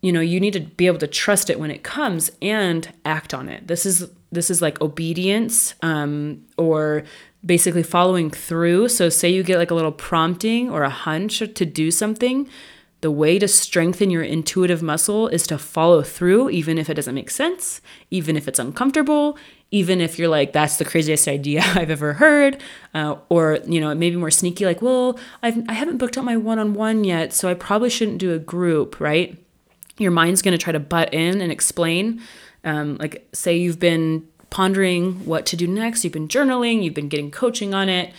you 0.02 0.12
know, 0.12 0.20
you 0.20 0.40
need 0.40 0.52
to 0.52 0.60
be 0.60 0.86
able 0.88 0.98
to 0.98 1.06
trust 1.06 1.48
it 1.48 1.60
when 1.60 1.70
it 1.70 1.84
comes 1.84 2.30
and 2.40 2.92
act 3.04 3.32
on 3.32 3.48
it. 3.48 3.68
This 3.68 3.86
is 3.86 4.08
this 4.32 4.50
is 4.50 4.62
like 4.62 4.80
obedience 4.80 5.74
um, 5.82 6.42
or 6.56 7.04
basically 7.44 7.82
following 7.82 8.30
through. 8.30 8.88
So, 8.88 9.08
say 9.08 9.28
you 9.30 9.42
get 9.42 9.58
like 9.58 9.70
a 9.70 9.74
little 9.74 9.92
prompting 9.92 10.70
or 10.70 10.82
a 10.82 10.90
hunch 10.90 11.38
to 11.38 11.64
do 11.66 11.90
something, 11.90 12.48
the 13.02 13.10
way 13.10 13.36
to 13.38 13.48
strengthen 13.48 14.10
your 14.10 14.22
intuitive 14.22 14.80
muscle 14.80 15.26
is 15.26 15.44
to 15.48 15.58
follow 15.58 16.02
through, 16.02 16.50
even 16.50 16.78
if 16.78 16.88
it 16.88 16.94
doesn't 16.94 17.16
make 17.16 17.30
sense, 17.30 17.80
even 18.10 18.36
if 18.36 18.46
it's 18.46 18.60
uncomfortable, 18.60 19.36
even 19.72 20.00
if 20.00 20.18
you're 20.20 20.28
like, 20.28 20.52
that's 20.52 20.76
the 20.76 20.84
craziest 20.84 21.26
idea 21.36 21.62
I've 21.64 21.90
ever 21.90 22.14
heard. 22.14 22.62
Uh, 22.94 23.16
or, 23.28 23.58
you 23.66 23.80
know, 23.80 23.92
maybe 23.94 24.14
more 24.14 24.30
sneaky, 24.30 24.64
like, 24.64 24.80
well, 24.80 25.18
I've, 25.42 25.68
I 25.68 25.72
haven't 25.72 25.98
booked 25.98 26.16
out 26.16 26.24
my 26.24 26.36
one 26.36 26.60
on 26.60 26.74
one 26.74 27.02
yet, 27.02 27.32
so 27.32 27.48
I 27.48 27.54
probably 27.54 27.90
shouldn't 27.90 28.18
do 28.18 28.32
a 28.32 28.38
group, 28.38 29.00
right? 29.00 29.36
Your 29.98 30.12
mind's 30.12 30.40
to 30.42 30.56
try 30.56 30.72
to 30.72 30.80
butt 30.80 31.12
in 31.12 31.40
and 31.40 31.50
explain. 31.50 32.22
Um, 32.62 32.98
like, 32.98 33.28
say 33.32 33.56
you've 33.56 33.80
been 33.80 34.28
pondering 34.52 35.24
what 35.26 35.46
to 35.46 35.56
do 35.56 35.66
next, 35.66 36.04
you've 36.04 36.12
been 36.12 36.28
journaling, 36.28 36.84
you've 36.84 36.94
been 36.94 37.08
getting 37.08 37.32
coaching 37.32 37.74
on 37.74 37.88
it 37.88 38.12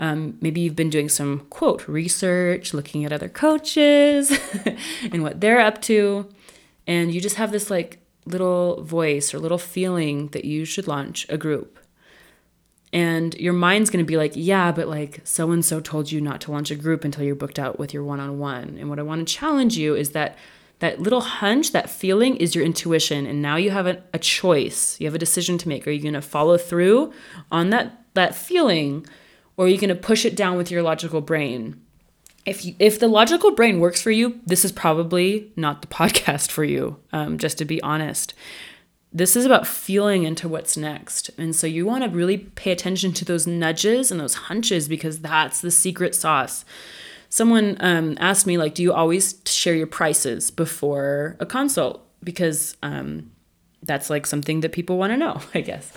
um, 0.00 0.38
maybe 0.40 0.62
you've 0.62 0.74
been 0.74 0.90
doing 0.90 1.10
some 1.10 1.40
quote 1.50 1.86
research, 1.86 2.72
looking 2.72 3.04
at 3.04 3.12
other 3.12 3.28
coaches 3.28 4.36
and 5.12 5.22
what 5.22 5.42
they're 5.42 5.60
up 5.60 5.82
to. 5.82 6.26
And 6.86 7.12
you 7.12 7.20
just 7.20 7.36
have 7.36 7.52
this 7.52 7.70
like 7.70 7.98
little 8.24 8.82
voice 8.82 9.34
or 9.34 9.38
little 9.38 9.58
feeling 9.58 10.28
that 10.28 10.46
you 10.46 10.64
should 10.64 10.88
launch 10.88 11.26
a 11.28 11.36
group. 11.36 11.78
And 12.94 13.34
your 13.34 13.52
mind's 13.52 13.90
going 13.90 14.04
to 14.04 14.08
be 14.08 14.16
like, 14.16 14.32
yeah, 14.34 14.72
but 14.72 14.88
like 14.88 15.20
so 15.24 15.52
and 15.52 15.62
so 15.62 15.80
told 15.80 16.10
you 16.10 16.20
not 16.20 16.40
to 16.40 16.50
launch 16.50 16.70
a 16.70 16.76
group 16.76 17.04
until 17.04 17.22
you're 17.22 17.34
booked 17.34 17.58
out 17.58 17.78
with 17.78 17.92
your 17.92 18.02
one 18.02 18.20
on 18.20 18.38
one. 18.38 18.78
And 18.80 18.88
what 18.88 18.98
I 18.98 19.02
want 19.02 19.28
to 19.28 19.32
challenge 19.32 19.76
you 19.76 19.94
is 19.94 20.10
that 20.10 20.36
that 20.80 21.00
little 21.00 21.20
hunch, 21.22 21.72
that 21.72 21.88
feeling 21.88 22.36
is 22.36 22.54
your 22.54 22.64
intuition. 22.64 23.24
And 23.26 23.40
now 23.40 23.56
you 23.56 23.70
have 23.70 23.86
a, 23.86 24.02
a 24.12 24.18
choice. 24.18 25.00
You 25.00 25.06
have 25.06 25.14
a 25.14 25.18
decision 25.18 25.56
to 25.58 25.68
make. 25.68 25.86
Are 25.86 25.90
you 25.90 26.02
going 26.02 26.14
to 26.14 26.22
follow 26.22 26.58
through 26.58 27.12
on 27.50 27.70
that, 27.70 28.04
that 28.14 28.34
feeling? 28.34 29.06
or 29.60 29.66
are 29.66 29.68
you 29.68 29.76
going 29.76 29.90
to 29.90 29.94
push 29.94 30.24
it 30.24 30.34
down 30.34 30.56
with 30.56 30.70
your 30.70 30.82
logical 30.82 31.20
brain? 31.20 31.78
If 32.46 32.64
you, 32.64 32.74
if 32.78 32.98
the 32.98 33.08
logical 33.08 33.50
brain 33.50 33.78
works 33.78 34.00
for 34.00 34.10
you, 34.10 34.40
this 34.46 34.64
is 34.64 34.72
probably 34.72 35.52
not 35.54 35.82
the 35.82 35.86
podcast 36.00 36.50
for 36.50 36.64
you. 36.64 36.96
Um, 37.12 37.36
just 37.36 37.58
to 37.58 37.66
be 37.66 37.82
honest, 37.82 38.32
this 39.12 39.36
is 39.36 39.44
about 39.44 39.66
feeling 39.66 40.22
into 40.22 40.48
what's 40.48 40.78
next, 40.78 41.30
and 41.36 41.54
so 41.54 41.66
you 41.66 41.84
want 41.84 42.04
to 42.04 42.08
really 42.08 42.38
pay 42.38 42.72
attention 42.72 43.12
to 43.12 43.24
those 43.26 43.46
nudges 43.46 44.10
and 44.10 44.18
those 44.18 44.34
hunches 44.34 44.88
because 44.88 45.18
that's 45.18 45.60
the 45.60 45.70
secret 45.70 46.14
sauce. 46.14 46.64
Someone 47.30 47.78
um, 47.80 48.16
asked 48.20 48.46
me 48.46 48.58
like, 48.58 48.74
"Do 48.74 48.82
you 48.82 48.92
always 48.92 49.40
share 49.46 49.74
your 49.74 49.86
prices 49.86 50.50
before 50.50 51.36
a 51.40 51.46
consult?" 51.46 52.06
Because 52.22 52.76
um, 52.82 53.30
that's 53.82 54.10
like 54.10 54.26
something 54.26 54.60
that 54.60 54.72
people 54.72 54.98
want 54.98 55.12
to 55.12 55.16
know, 55.16 55.40
I 55.54 55.62
guess. 55.62 55.90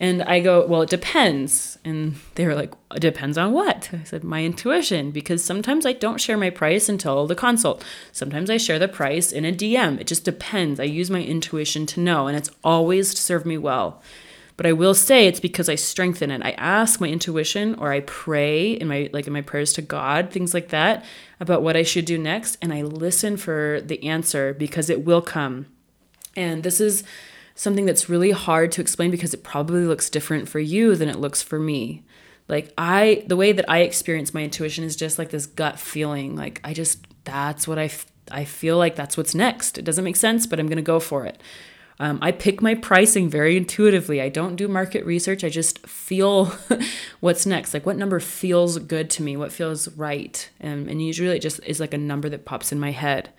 And 0.00 0.24
I 0.24 0.40
go, 0.40 0.66
well, 0.66 0.82
it 0.82 0.90
depends. 0.90 1.78
And 1.84 2.16
they 2.34 2.44
were 2.44 2.56
like, 2.56 2.74
it 2.92 2.98
depends 2.98 3.38
on 3.38 3.52
what? 3.52 3.88
I 3.92 4.02
said, 4.02 4.24
my 4.24 4.42
intuition, 4.44 5.12
because 5.12 5.44
sometimes 5.44 5.86
I 5.86 5.92
don't 5.92 6.20
share 6.20 6.36
my 6.36 6.50
price 6.50 6.88
until 6.88 7.28
the 7.28 7.36
consult. 7.36 7.84
Sometimes 8.10 8.50
I 8.50 8.56
share 8.56 8.80
the 8.80 8.88
price 8.88 9.30
in 9.30 9.44
a 9.44 9.52
DM. 9.52 10.00
It 10.00 10.08
just 10.08 10.24
depends. 10.24 10.80
I 10.80 10.84
use 10.84 11.08
my 11.08 11.22
intuition 11.22 11.86
to 11.86 12.00
know, 12.00 12.26
and 12.26 12.36
it's 12.36 12.50
always 12.64 13.16
served 13.16 13.46
me 13.46 13.58
well. 13.58 14.02
But 14.56 14.66
I 14.66 14.72
will 14.72 14.94
say 14.94 15.26
it's 15.26 15.40
because 15.40 15.68
I 15.68 15.74
strengthen 15.74 16.30
it. 16.30 16.42
I 16.44 16.52
ask 16.52 17.00
my 17.00 17.08
intuition 17.08 17.74
or 17.76 17.90
I 17.90 18.00
pray 18.00 18.72
in 18.72 18.88
my 18.88 19.08
like 19.12 19.26
in 19.26 19.32
my 19.32 19.40
prayers 19.40 19.72
to 19.74 19.82
God, 19.82 20.30
things 20.30 20.54
like 20.54 20.68
that, 20.68 21.04
about 21.40 21.62
what 21.62 21.76
I 21.76 21.82
should 21.82 22.04
do 22.04 22.18
next, 22.18 22.58
and 22.60 22.72
I 22.72 22.82
listen 22.82 23.36
for 23.36 23.80
the 23.84 24.02
answer 24.04 24.54
because 24.54 24.90
it 24.90 25.04
will 25.04 25.22
come. 25.22 25.66
And 26.36 26.62
this 26.62 26.80
is 26.80 27.04
something 27.54 27.86
that's 27.86 28.08
really 28.08 28.30
hard 28.30 28.72
to 28.72 28.80
explain 28.80 29.10
because 29.10 29.34
it 29.34 29.44
probably 29.44 29.84
looks 29.84 30.10
different 30.10 30.48
for 30.48 30.60
you 30.60 30.96
than 30.96 31.08
it 31.08 31.18
looks 31.18 31.42
for 31.42 31.58
me. 31.58 32.02
Like 32.48 32.72
I 32.76 33.24
the 33.26 33.36
way 33.36 33.52
that 33.52 33.68
I 33.70 33.78
experience 33.78 34.34
my 34.34 34.42
intuition 34.42 34.84
is 34.84 34.96
just 34.96 35.18
like 35.18 35.30
this 35.30 35.46
gut 35.46 35.78
feeling. 35.78 36.36
Like 36.36 36.60
I 36.64 36.74
just 36.74 37.06
that's 37.24 37.66
what 37.66 37.78
I 37.78 37.90
I 38.30 38.44
feel 38.44 38.78
like 38.78 38.96
that's 38.96 39.16
what's 39.16 39.34
next. 39.34 39.78
It 39.78 39.84
doesn't 39.84 40.04
make 40.04 40.16
sense, 40.16 40.46
but 40.46 40.60
I'm 40.60 40.66
going 40.66 40.76
to 40.76 40.82
go 40.82 41.00
for 41.00 41.26
it. 41.26 41.40
Um, 42.02 42.18
I 42.20 42.32
pick 42.32 42.60
my 42.60 42.74
pricing 42.74 43.30
very 43.30 43.56
intuitively. 43.56 44.20
I 44.20 44.28
don't 44.28 44.56
do 44.56 44.66
market 44.66 45.06
research. 45.06 45.44
I 45.44 45.48
just 45.48 45.86
feel 45.86 46.46
what's 47.20 47.46
next. 47.46 47.72
Like 47.72 47.86
what 47.86 47.96
number 47.96 48.18
feels 48.18 48.78
good 48.78 49.08
to 49.10 49.22
me, 49.22 49.36
what 49.36 49.52
feels 49.52 49.86
right. 49.96 50.50
And, 50.58 50.88
and 50.88 51.00
usually 51.00 51.36
it 51.36 51.42
just 51.42 51.60
is 51.64 51.78
like 51.78 51.94
a 51.94 51.98
number 51.98 52.28
that 52.28 52.44
pops 52.44 52.72
in 52.72 52.80
my 52.80 52.90
head. 52.90 53.30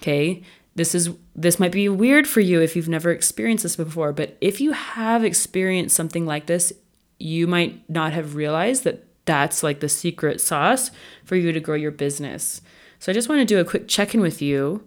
Okay 0.00 0.42
this 0.76 0.94
is 0.94 1.10
this 1.34 1.58
might 1.58 1.72
be 1.72 1.88
weird 1.88 2.26
for 2.26 2.40
you 2.40 2.60
if 2.60 2.76
you've 2.76 2.88
never 2.88 3.10
experienced 3.10 3.64
this 3.64 3.76
before 3.76 4.12
but 4.12 4.36
if 4.40 4.60
you 4.60 4.72
have 4.72 5.24
experienced 5.24 5.96
something 5.96 6.24
like 6.24 6.46
this 6.46 6.72
you 7.18 7.46
might 7.46 7.88
not 7.90 8.12
have 8.12 8.34
realized 8.36 8.84
that 8.84 9.04
that's 9.24 9.62
like 9.62 9.80
the 9.80 9.88
secret 9.88 10.40
sauce 10.40 10.90
for 11.24 11.36
you 11.36 11.52
to 11.52 11.60
grow 11.60 11.74
your 11.74 11.90
business 11.90 12.62
so 12.98 13.10
i 13.10 13.14
just 13.14 13.28
want 13.28 13.40
to 13.40 13.44
do 13.44 13.60
a 13.60 13.64
quick 13.64 13.88
check-in 13.88 14.20
with 14.20 14.40
you 14.40 14.82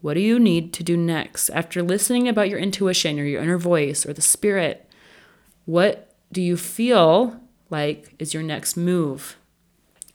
what 0.00 0.14
do 0.14 0.20
you 0.20 0.38
need 0.38 0.72
to 0.72 0.82
do 0.82 0.96
next 0.96 1.50
after 1.50 1.82
listening 1.82 2.28
about 2.28 2.48
your 2.48 2.58
intuition 2.58 3.18
or 3.18 3.24
your 3.24 3.42
inner 3.42 3.58
voice 3.58 4.06
or 4.06 4.12
the 4.12 4.22
spirit 4.22 4.88
what 5.64 6.14
do 6.32 6.40
you 6.40 6.56
feel 6.56 7.40
like 7.70 8.14
is 8.18 8.34
your 8.34 8.42
next 8.42 8.76
move 8.76 9.36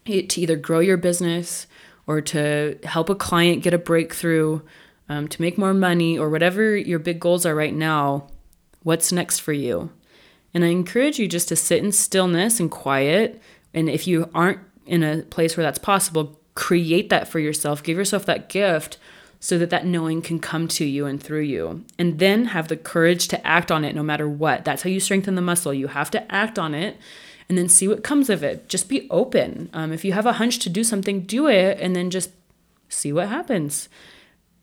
to 0.05 0.41
either 0.41 0.55
grow 0.55 0.79
your 0.79 0.97
business 0.97 1.67
or 2.07 2.21
to 2.21 2.77
help 2.83 3.09
a 3.09 3.15
client 3.15 3.63
get 3.63 3.73
a 3.73 3.77
breakthrough, 3.77 4.61
um, 5.09 5.27
to 5.27 5.41
make 5.41 5.57
more 5.57 5.73
money, 5.73 6.17
or 6.17 6.29
whatever 6.29 6.75
your 6.75 6.99
big 6.99 7.19
goals 7.19 7.45
are 7.45 7.55
right 7.55 7.73
now, 7.73 8.27
what's 8.83 9.11
next 9.11 9.39
for 9.39 9.53
you? 9.53 9.91
And 10.53 10.63
I 10.63 10.67
encourage 10.67 11.19
you 11.19 11.27
just 11.27 11.47
to 11.49 11.55
sit 11.55 11.83
in 11.83 11.91
stillness 11.91 12.59
and 12.59 12.69
quiet. 12.69 13.41
And 13.73 13.89
if 13.89 14.07
you 14.07 14.29
aren't 14.33 14.59
in 14.85 15.03
a 15.03 15.23
place 15.23 15.57
where 15.57 15.63
that's 15.63 15.79
possible, 15.79 16.39
create 16.53 17.09
that 17.09 17.27
for 17.27 17.39
yourself. 17.39 17.83
Give 17.83 17.97
yourself 17.97 18.25
that 18.25 18.47
gift 18.47 18.97
so 19.39 19.57
that 19.57 19.69
that 19.69 19.85
knowing 19.85 20.21
can 20.21 20.39
come 20.39 20.67
to 20.67 20.85
you 20.85 21.05
and 21.05 21.21
through 21.21 21.41
you. 21.41 21.83
And 21.99 22.19
then 22.19 22.45
have 22.45 22.67
the 22.67 22.77
courage 22.77 23.27
to 23.29 23.47
act 23.47 23.71
on 23.71 23.85
it 23.85 23.95
no 23.95 24.03
matter 24.03 24.27
what. 24.27 24.65
That's 24.65 24.83
how 24.83 24.89
you 24.89 24.99
strengthen 24.99 25.35
the 25.35 25.41
muscle. 25.41 25.73
You 25.73 25.87
have 25.87 26.11
to 26.11 26.31
act 26.31 26.57
on 26.57 26.73
it 26.73 26.97
and 27.47 27.57
then 27.57 27.69
see 27.69 27.87
what 27.87 28.03
comes 28.03 28.29
of 28.29 28.43
it. 28.43 28.67
Just 28.69 28.89
be 28.89 29.07
open. 29.09 29.69
Um, 29.73 29.91
if 29.91 30.03
you 30.03 30.13
have 30.13 30.25
a 30.25 30.33
hunch 30.33 30.59
to 30.59 30.69
do 30.69 30.83
something, 30.83 31.21
do 31.21 31.47
it 31.47 31.79
and 31.79 31.95
then 31.95 32.09
just 32.09 32.31
see 32.89 33.13
what 33.13 33.29
happens. 33.29 33.89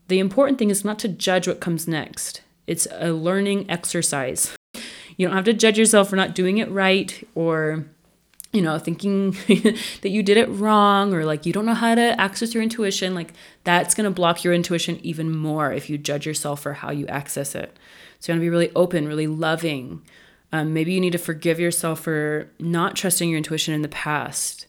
The 0.08 0.18
important 0.18 0.58
thing 0.58 0.70
is 0.70 0.84
not 0.84 0.98
to 1.00 1.08
judge 1.08 1.46
what 1.46 1.60
comes 1.60 1.88
next, 1.88 2.42
it's 2.66 2.86
a 2.92 3.12
learning 3.12 3.70
exercise. 3.70 4.56
You 5.16 5.26
don't 5.26 5.36
have 5.36 5.44
to 5.44 5.52
judge 5.52 5.78
yourself 5.78 6.08
for 6.10 6.16
not 6.16 6.34
doing 6.34 6.58
it 6.58 6.70
right 6.70 7.26
or 7.34 7.84
you 8.52 8.62
know, 8.62 8.78
thinking 8.78 9.30
that 10.02 10.10
you 10.10 10.22
did 10.22 10.36
it 10.36 10.48
wrong 10.50 11.14
or 11.14 11.24
like 11.24 11.46
you 11.46 11.52
don't 11.52 11.66
know 11.66 11.74
how 11.74 11.94
to 11.94 12.20
access 12.20 12.52
your 12.52 12.62
intuition, 12.62 13.14
like 13.14 13.32
that's 13.64 13.94
going 13.94 14.04
to 14.04 14.10
block 14.10 14.44
your 14.44 14.52
intuition 14.52 14.98
even 15.02 15.34
more 15.34 15.72
if 15.72 15.88
you 15.88 15.98
judge 15.98 16.26
yourself 16.26 16.60
for 16.60 16.74
how 16.74 16.90
you 16.90 17.06
access 17.06 17.54
it. 17.54 17.78
So 18.20 18.32
you 18.32 18.34
want 18.34 18.40
to 18.40 18.44
be 18.44 18.50
really 18.50 18.72
open, 18.74 19.08
really 19.08 19.26
loving, 19.26 20.02
um, 20.52 20.74
maybe 20.74 20.92
you 20.92 21.00
need 21.00 21.12
to 21.12 21.18
forgive 21.18 21.58
yourself 21.58 22.00
for 22.00 22.50
not 22.60 22.94
trusting 22.94 23.28
your 23.28 23.38
intuition 23.38 23.72
in 23.72 23.82
the 23.82 23.88
past. 23.88 24.66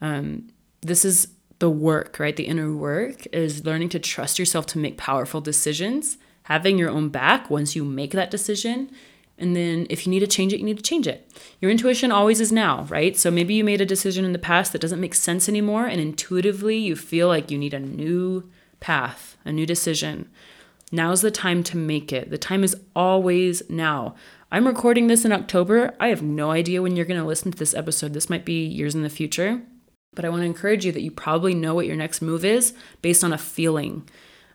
Um, 0.00 0.48
this 0.80 1.04
is 1.04 1.28
the 1.58 1.70
work, 1.70 2.18
right? 2.20 2.36
The 2.36 2.46
inner 2.46 2.72
work 2.74 3.26
is 3.32 3.64
learning 3.64 3.88
to 3.90 3.98
trust 3.98 4.38
yourself 4.38 4.66
to 4.66 4.78
make 4.78 4.96
powerful 4.96 5.40
decisions, 5.40 6.18
having 6.44 6.78
your 6.78 6.90
own 6.90 7.08
back 7.08 7.50
once 7.50 7.74
you 7.74 7.84
make 7.84 8.12
that 8.12 8.30
decision. 8.30 8.90
And 9.38 9.56
then 9.56 9.86
if 9.90 10.06
you 10.06 10.10
need 10.10 10.20
to 10.20 10.26
change 10.26 10.52
it, 10.52 10.60
you 10.60 10.64
need 10.64 10.76
to 10.76 10.82
change 10.82 11.08
it. 11.08 11.28
Your 11.60 11.70
intuition 11.70 12.12
always 12.12 12.40
is 12.40 12.52
now, 12.52 12.84
right? 12.84 13.16
So 13.16 13.30
maybe 13.30 13.54
you 13.54 13.64
made 13.64 13.80
a 13.80 13.86
decision 13.86 14.24
in 14.24 14.32
the 14.32 14.38
past 14.38 14.72
that 14.72 14.80
doesn't 14.80 15.00
make 15.00 15.14
sense 15.14 15.48
anymore, 15.48 15.86
and 15.86 16.00
intuitively 16.00 16.76
you 16.76 16.94
feel 16.94 17.26
like 17.26 17.50
you 17.50 17.58
need 17.58 17.74
a 17.74 17.80
new 17.80 18.48
path, 18.78 19.36
a 19.44 19.50
new 19.50 19.66
decision. 19.66 20.28
Now's 20.92 21.22
the 21.22 21.30
time 21.30 21.64
to 21.64 21.76
make 21.76 22.12
it. 22.12 22.30
The 22.30 22.38
time 22.38 22.62
is 22.62 22.76
always 22.94 23.68
now. 23.68 24.14
I'm 24.52 24.68
recording 24.68 25.08
this 25.08 25.24
in 25.24 25.32
October. 25.32 25.94
I 25.98 26.08
have 26.08 26.22
no 26.22 26.52
idea 26.52 26.82
when 26.82 26.94
you're 26.94 27.06
going 27.06 27.20
to 27.20 27.26
listen 27.26 27.50
to 27.50 27.58
this 27.58 27.74
episode. 27.74 28.12
This 28.12 28.30
might 28.30 28.44
be 28.44 28.64
years 28.64 28.94
in 28.94 29.02
the 29.02 29.08
future. 29.08 29.62
But 30.14 30.24
I 30.24 30.28
want 30.28 30.42
to 30.42 30.46
encourage 30.46 30.86
you 30.86 30.92
that 30.92 31.02
you 31.02 31.10
probably 31.10 31.54
know 31.54 31.74
what 31.74 31.86
your 31.86 31.96
next 31.96 32.22
move 32.22 32.44
is 32.44 32.72
based 33.02 33.24
on 33.24 33.32
a 33.32 33.38
feeling. 33.38 34.08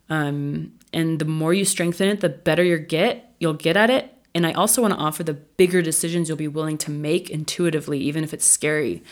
Um, 0.09 0.71
and 0.93 1.19
the 1.19 1.25
more 1.25 1.53
you 1.53 1.65
strengthen 1.65 2.07
it, 2.07 2.21
the 2.21 2.29
better 2.29 2.63
you 2.63 2.77
get, 2.79 3.35
you'll 3.39 3.53
get 3.53 3.75
at 3.75 3.89
it. 3.89 4.13
And 4.35 4.45
I 4.45 4.53
also 4.53 4.81
want 4.81 4.93
to 4.93 4.99
offer 4.99 5.23
the 5.23 5.33
bigger 5.33 5.81
decisions 5.81 6.27
you'll 6.27 6.37
be 6.37 6.47
willing 6.47 6.77
to 6.79 6.91
make 6.91 7.29
intuitively, 7.29 7.99
even 7.99 8.23
if 8.23 8.33
it's 8.33 8.45
scary. 8.45 9.03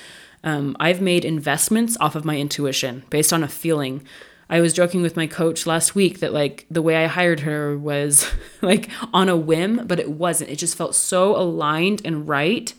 Um, 0.44 0.78
I've 0.80 1.02
made 1.02 1.26
investments 1.26 1.98
off 2.00 2.16
of 2.16 2.24
my 2.24 2.38
intuition 2.38 3.04
based 3.10 3.34
on 3.34 3.44
a 3.44 3.48
feeling. 3.48 4.04
I 4.50 4.62
was 4.62 4.74
joking 4.74 5.02
with 5.02 5.18
my 5.18 5.28
coach 5.28 5.66
last 5.66 5.96
week 5.96 6.20
that 6.20 6.34
like 6.34 6.66
the 6.70 6.82
way 6.82 7.04
I 7.04 7.08
hired 7.08 7.42
her 7.42 7.78
was 7.78 8.32
like 8.62 8.90
on 9.14 9.28
a 9.28 9.36
whim, 9.36 9.88
but 9.88 10.00
it 10.00 10.12
wasn't. 10.12 10.52
It 10.52 10.58
just 10.58 10.78
felt 10.78 10.96
so 10.96 11.36
aligned 11.36 12.02
and 12.06 12.28
right. 12.28 12.74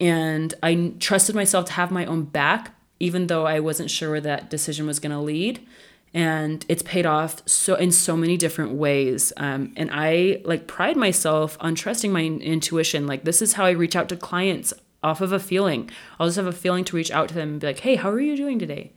And 0.00 0.54
I 0.62 0.92
trusted 1.00 1.34
myself 1.34 1.66
to 1.66 1.72
have 1.72 1.90
my 1.90 2.06
own 2.06 2.22
back, 2.22 2.74
even 3.00 3.26
though 3.26 3.46
I 3.46 3.60
wasn't 3.60 3.90
sure 3.90 4.10
where 4.10 4.20
that 4.20 4.48
decision 4.48 4.86
was 4.86 5.00
going 5.00 5.12
to 5.12 5.18
lead. 5.18 5.66
And 6.14 6.64
it's 6.68 6.82
paid 6.82 7.06
off 7.06 7.42
so 7.46 7.74
in 7.74 7.92
so 7.92 8.16
many 8.16 8.36
different 8.36 8.72
ways. 8.72 9.32
Um, 9.36 9.72
and 9.76 9.90
I 9.92 10.40
like 10.44 10.66
pride 10.66 10.96
myself 10.96 11.56
on 11.60 11.74
trusting 11.74 12.12
my 12.12 12.22
intuition. 12.22 13.06
Like 13.06 13.24
this 13.24 13.42
is 13.42 13.54
how 13.54 13.64
I 13.64 13.70
reach 13.70 13.94
out 13.94 14.08
to 14.08 14.16
clients 14.16 14.72
off 15.02 15.20
of 15.20 15.32
a 15.32 15.38
feeling. 15.38 15.90
I'll 16.18 16.26
just 16.26 16.36
have 16.36 16.46
a 16.46 16.52
feeling 16.52 16.84
to 16.84 16.96
reach 16.96 17.10
out 17.10 17.28
to 17.28 17.34
them 17.34 17.50
and 17.50 17.60
be 17.60 17.66
like, 17.66 17.80
"Hey, 17.80 17.96
how 17.96 18.10
are 18.10 18.20
you 18.20 18.36
doing 18.36 18.58
today? 18.58 18.92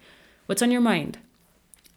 What's 0.46 0.62
on 0.62 0.72
your 0.72 0.82
mind?" 0.82 1.20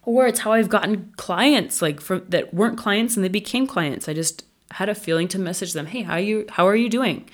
or 0.06 0.26
it's 0.26 0.40
how 0.40 0.52
I've 0.52 0.68
gotten 0.68 1.12
clients 1.16 1.80
like 1.80 2.00
from 2.00 2.24
that 2.28 2.52
weren't 2.52 2.78
clients 2.78 3.16
and 3.16 3.24
they 3.24 3.28
became 3.28 3.66
clients. 3.66 4.08
I 4.08 4.14
just 4.14 4.44
had 4.72 4.88
a 4.88 4.94
feeling 4.94 5.28
to 5.28 5.38
message 5.38 5.72
them, 5.72 5.86
"Hey, 5.86 6.02
how 6.02 6.16
you 6.16 6.46
how 6.50 6.66
are 6.66 6.76
you 6.76 6.88
doing?" 6.88 7.28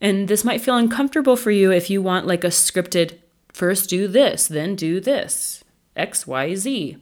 And 0.00 0.28
this 0.28 0.44
might 0.44 0.60
feel 0.60 0.76
uncomfortable 0.76 1.36
for 1.36 1.50
you 1.50 1.72
if 1.72 1.90
you 1.90 2.02
want 2.02 2.26
like 2.26 2.44
a 2.44 2.48
scripted 2.48 3.18
first 3.52 3.88
do 3.88 4.06
this, 4.08 4.46
then 4.46 4.74
do 4.76 5.00
this, 5.00 5.63
X, 5.96 6.26
Y, 6.26 6.54
Z. 6.54 6.96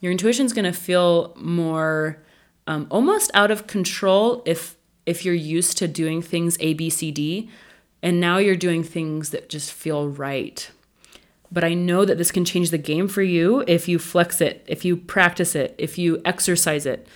Your 0.00 0.12
intuition's 0.12 0.52
going 0.52 0.64
to 0.64 0.72
feel 0.72 1.34
more 1.36 2.22
um, 2.66 2.86
almost 2.90 3.30
out 3.34 3.50
of 3.50 3.66
control 3.66 4.42
if 4.46 4.76
if 5.06 5.24
you're 5.24 5.34
used 5.34 5.78
to 5.78 5.88
doing 5.88 6.20
things 6.20 6.58
A, 6.60 6.74
B, 6.74 6.90
C, 6.90 7.10
D, 7.10 7.48
and 8.02 8.20
now 8.20 8.36
you're 8.36 8.56
doing 8.56 8.82
things 8.82 9.30
that 9.30 9.48
just 9.48 9.72
feel 9.72 10.06
right. 10.06 10.70
But 11.50 11.64
I 11.64 11.72
know 11.72 12.04
that 12.04 12.18
this 12.18 12.30
can 12.30 12.44
change 12.44 12.70
the 12.70 12.78
game 12.78 13.08
for 13.08 13.22
you 13.22 13.64
if 13.66 13.88
you 13.88 13.98
flex 13.98 14.42
it, 14.42 14.64
if 14.68 14.84
you 14.84 14.98
practice 14.98 15.54
it, 15.54 15.74
if 15.78 15.96
you 15.96 16.20
exercise 16.26 16.84
it. 16.84 17.06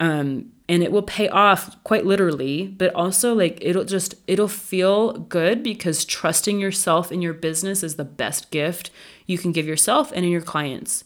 Um, 0.00 0.52
and 0.68 0.82
it 0.82 0.92
will 0.92 1.02
pay 1.02 1.28
off 1.28 1.82
quite 1.82 2.04
literally, 2.04 2.66
but 2.66 2.94
also 2.94 3.34
like 3.34 3.58
it'll 3.62 3.84
just 3.84 4.14
it'll 4.26 4.48
feel 4.48 5.12
good 5.14 5.62
because 5.62 6.04
trusting 6.04 6.60
yourself 6.60 7.10
in 7.10 7.22
your 7.22 7.32
business 7.32 7.82
is 7.82 7.96
the 7.96 8.04
best 8.04 8.50
gift 8.50 8.90
you 9.26 9.38
can 9.38 9.50
give 9.50 9.66
yourself 9.66 10.12
and 10.14 10.24
in 10.24 10.30
your 10.30 10.42
clients. 10.42 11.04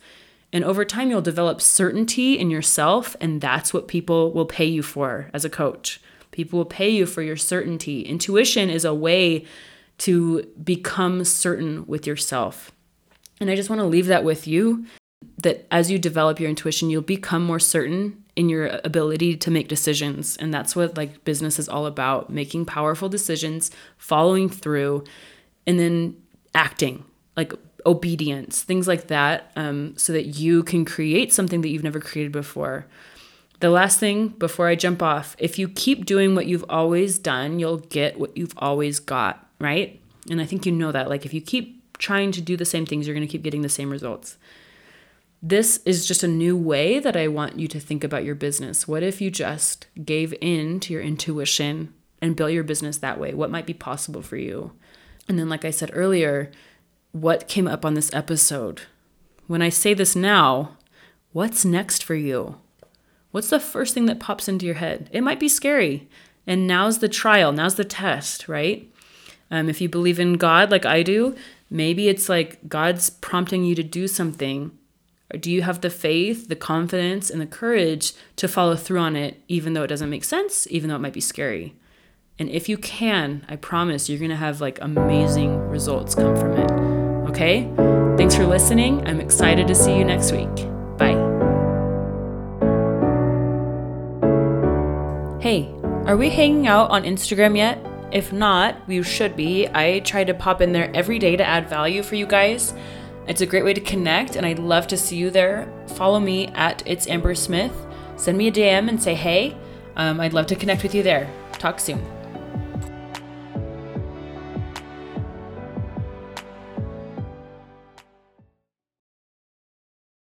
And 0.53 0.65
over 0.65 0.85
time 0.85 1.11
you'll 1.11 1.23
develop 1.23 1.61
certainty 1.61 2.39
in 2.39 2.51
yourself 2.51 3.17
and 3.21 3.41
that's 3.41 3.73
what 3.73 3.89
people 3.89 4.33
will 4.33 4.47
pay 4.47 4.67
you 4.67 4.83
for 4.83 5.31
as 5.33 5.45
a 5.45 5.51
coach. 5.51 6.01
People 6.33 6.59
will 6.59 6.67
pay 6.67 6.89
you 6.89 7.07
for 7.07 7.23
your 7.23 7.37
certainty. 7.37 8.03
Intuition 8.03 8.69
is 8.69 8.85
a 8.85 8.95
way 8.95 9.47
to 9.99 10.43
become 10.63 11.25
certain 11.25 11.87
with 11.87 12.07
yourself. 12.07 12.73
And 13.41 13.51
I 13.51 13.57
just 13.57 13.71
want 13.71 13.81
to 13.81 13.87
leave 13.87 14.07
that 14.07 14.25
with 14.25 14.47
you 14.47 14.87
that 15.39 15.67
as 15.71 15.91
you 15.91 15.99
develop 15.99 16.41
your 16.41 16.51
intuition, 16.51 16.91
you'll 16.91 17.03
become 17.03 17.45
more 17.45 17.61
certain 17.61 18.22
in 18.35 18.49
your 18.49 18.81
ability 18.85 19.37
to 19.37 19.51
make 19.51 19.69
decisions. 19.69 20.37
And 20.39 20.53
that's 20.53 20.75
what 20.75 20.97
like 20.97 21.25
business 21.25 21.59
is 21.59 21.69
all 21.69 21.87
about 21.87 22.31
making 22.31 22.67
powerful 22.67 23.09
decisions, 23.09 23.71
following 23.99 24.49
through, 24.49 25.05
and 25.67 25.79
then 25.79 26.17
acting. 26.55 27.05
Like 27.37 27.53
obedience, 27.87 28.63
things 28.63 28.87
like 28.87 29.09
that, 29.09 29.51
um, 29.57 29.95
so 29.97 30.13
that 30.13 30.27
you 30.27 30.63
can 30.63 30.85
create 30.85 31.33
something 31.33 31.63
that 31.63 31.69
you've 31.69 31.83
never 31.83 32.01
created 32.01 32.31
before. 32.31 32.87
The 33.61 33.71
last 33.71 33.99
thing 33.99 34.29
before 34.29 34.69
I 34.69 34.75
jump 34.75 35.03
off 35.03 35.37
if 35.39 35.59
you 35.59 35.69
keep 35.69 36.05
doing 36.05 36.35
what 36.35 36.47
you've 36.47 36.65
always 36.69 37.19
done, 37.19 37.59
you'll 37.59 37.79
get 37.79 38.19
what 38.19 38.37
you've 38.37 38.55
always 38.57 38.99
got, 38.99 39.49
right? 39.61 40.01
And 40.29 40.41
I 40.41 40.47
think 40.47 40.67
you 40.67 40.73
know 40.73 40.93
that. 40.93 41.09
Like 41.09 41.25
if 41.25 41.33
you 41.33 41.41
keep 41.41 41.81
trying 41.99 42.33
to 42.33 42.41
do 42.41 42.57
the 42.57 42.65
same 42.65 42.87
things, 42.87 43.07
you're 43.07 43.15
going 43.15 43.27
to 43.27 43.31
keep 43.31 43.43
getting 43.43 43.63
the 43.63 43.69
same 43.69 43.91
results. 43.91 44.37
This 45.45 45.79
is 45.85 46.07
just 46.07 46.23
a 46.23 46.29
new 46.29 46.57
way 46.57 47.01
that 47.01 47.17
I 47.17 47.27
want 47.27 47.59
you 47.59 47.67
to 47.67 47.81
think 47.81 48.05
about 48.05 48.23
your 48.23 48.37
business. 48.37 48.87
What 48.87 49.03
if 49.03 49.21
you 49.21 49.29
just 49.29 49.89
gave 50.05 50.33
in 50.41 50.79
to 50.81 50.93
your 50.93 51.03
intuition 51.03 51.93
and 52.21 52.37
built 52.37 52.53
your 52.53 52.63
business 52.63 52.99
that 52.99 53.19
way? 53.19 53.35
What 53.35 53.51
might 53.51 53.67
be 53.67 53.75
possible 53.75 54.23
for 54.23 54.37
you? 54.37 54.71
And 55.29 55.37
then, 55.37 55.49
like 55.49 55.65
I 55.65 55.71
said 55.71 55.91
earlier, 55.95 56.53
what 57.11 57.49
came 57.49 57.67
up 57.67 57.85
on 57.85 57.95
this 57.95 58.13
episode? 58.15 58.83
When 59.49 59.63
I 59.63 59.69
say 59.69 59.95
this 59.95 60.15
now, 60.15 60.77
what's 61.33 61.65
next 61.65 62.05
for 62.05 62.15
you? 62.15 62.61
What's 63.33 63.51
the 63.51 63.59
first 63.59 63.95
thing 63.95 64.07
that 64.07 64.21
pops 64.21 64.47
into 64.47 64.65
your 64.65 64.77
head? 64.77 65.11
It 65.13 65.23
might 65.23 65.41
be 65.41 65.49
scary. 65.49 66.09
And 66.47 66.69
now's 66.69 66.99
the 67.01 67.09
trial, 67.09 67.51
now's 67.51 67.75
the 67.75 67.85
test, 67.85 68.47
right? 68.47 68.89
Um, 69.51 69.69
if 69.69 69.81
you 69.81 69.89
believe 69.89 70.21
in 70.21 70.35
God 70.35 70.71
like 70.71 70.87
I 70.87 71.03
do, 71.03 71.35
maybe 71.69 72.09
it's 72.09 72.29
like 72.29 72.69
God's 72.69 73.11
prompting 73.11 73.65
you 73.65 73.75
to 73.75 73.83
do 73.83 74.07
something. 74.07 74.79
Do 75.41 75.51
you 75.51 75.63
have 75.63 75.81
the 75.81 75.91
faith, 75.91 76.49
the 76.49 76.57
confidence, 76.57 77.31
and 77.31 77.41
the 77.41 77.47
courage 77.47 78.13
to 78.37 78.47
follow 78.47 78.77
through 78.77 78.99
on 78.99 79.17
it, 79.17 79.41
even 79.49 79.73
though 79.73 79.83
it 79.83 79.89
doesn't 79.89 80.11
make 80.11 80.25
sense, 80.25 80.67
even 80.71 80.91
though 80.91 80.97
it 80.97 81.01
might 81.01 81.15
be 81.15 81.21
scary? 81.21 81.75
And 82.39 82.51
if 82.51 82.69
you 82.69 82.77
can, 82.77 83.47
I 83.49 83.57
promise 83.57 84.09
you're 84.09 84.19
to 84.29 84.37
have 84.37 84.61
like 84.61 84.79
amazing 84.83 85.59
results 85.69 86.15
come 86.15 86.37
from 86.37 86.53
it. 86.53 86.71
Okay? 87.31 87.71
Thanks 88.17 88.35
for 88.35 88.47
listening. 88.47 89.07
I'm 89.07 89.21
excited 89.21 89.67
to 89.69 89.75
see 89.75 89.97
you 89.97 90.05
next 90.05 90.33
week. 90.33 90.55
Bye. 90.99 91.17
Hey, 95.41 95.73
are 96.07 96.17
we 96.17 96.29
hanging 96.29 96.67
out 96.67 96.91
on 96.91 97.05
Instagram 97.05 97.57
yet? 97.57 97.79
If 98.13 98.33
not, 98.33 98.87
we 98.87 99.03
should 99.03 99.35
be. 99.35 99.67
I 99.69 100.01
try 100.01 100.25
to 100.25 100.35
pop 100.35 100.61
in 100.61 100.73
there 100.73 100.95
every 100.95 101.19
day 101.19 101.37
to 101.37 101.45
add 101.45 101.69
value 101.71 102.03
for 102.03 102.17
you 102.17 102.27
guys. 102.27 102.75
It's 103.29 103.41
a 103.41 103.47
great 103.47 103.65
way 103.65 103.73
to 103.73 103.81
connect, 103.81 104.35
and 104.35 104.45
I'd 104.45 104.59
love 104.59 104.87
to 104.89 104.97
see 104.97 105.17
you 105.17 105.31
there. 105.31 105.73
Follow 105.95 106.19
me 106.19 106.49
at 106.49 106.83
It's 106.87 107.07
Amber 107.07 107.35
Smith. 107.35 107.73
Send 108.17 108.37
me 108.37 108.49
a 108.49 108.53
DM 108.53 108.89
and 108.89 109.01
say 109.01 109.15
hey. 109.15 109.57
Um, 109.97 110.21
I'd 110.21 110.33
love 110.33 110.47
to 110.49 110.57
connect 110.57 110.83
with 110.83 110.95
you 110.95 111.03
there. 111.03 111.31
Talk 111.53 111.79
soon. 111.79 112.03